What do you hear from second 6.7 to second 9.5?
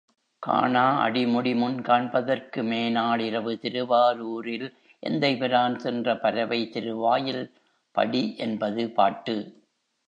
திருவாயில் படி என்பது பாட்டு.